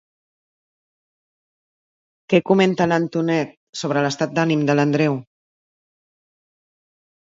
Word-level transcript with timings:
Què 2.33 2.39
comenta 2.49 2.87
l'Antonet 2.89 3.53
sobre 3.83 4.03
l'estat 4.07 4.35
d'ànim 4.39 4.65
de 4.71 4.77
l'Andreu? 4.81 5.23